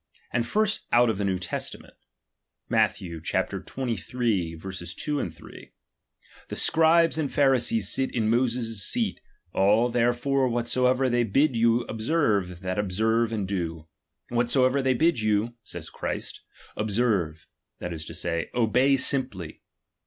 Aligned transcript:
And 0.33 0.47
first 0.47 0.87
out 0.91 1.11
of 1.11 1.19
the 1.19 1.23
New 1.25 1.37
Testament: 1.37 1.93
Matth. 2.67 2.95
xxiii.2,3: 3.01 5.71
The 6.47 6.55
Scribes 6.55 7.17
and 7.19 7.31
Pharisees 7.31 7.87
sitinMoses' 7.95 8.79
seat; 8.79 9.21
all 9.53 9.89
therefore, 9.89 10.47
whatsoever 10.49 11.07
they 11.07 11.23
bid 11.23 11.55
you 11.55 11.85
ob 11.87 12.01
serve, 12.01 12.61
that 12.61 12.79
observe 12.79 13.31
and 13.31 13.47
do. 13.47 13.87
Whatsoever 14.29 14.81
they 14.81 14.95
bid 14.95 15.21
you 15.21 15.53
(says 15.61 15.91
Christ) 15.91 16.41
observe, 16.75 17.45
that 17.77 17.93
is 17.93 18.03
to 18.05 18.15
say, 18.15 18.49
ohey 18.55 18.97
simply. 18.97 19.61